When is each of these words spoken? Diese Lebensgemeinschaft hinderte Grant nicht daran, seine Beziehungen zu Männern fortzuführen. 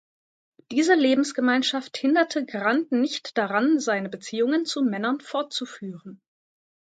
Diese 0.71 0.95
Lebensgemeinschaft 0.95 1.95
hinderte 1.95 2.43
Grant 2.43 2.91
nicht 2.91 3.37
daran, 3.37 3.77
seine 3.79 4.09
Beziehungen 4.09 4.65
zu 4.65 4.81
Männern 4.81 5.19
fortzuführen. 5.19 6.23